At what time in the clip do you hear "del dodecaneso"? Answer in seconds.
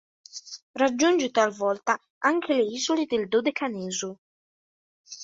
3.05-4.17